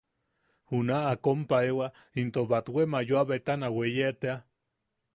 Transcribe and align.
Juna 0.69 0.97
a 1.09 1.13
kompaewa 1.27 1.87
into 2.23 2.41
batwe 2.51 2.81
mayoa 2.91 3.23
betana 3.29 3.67
weye 3.77 4.09
tea. 4.21 4.37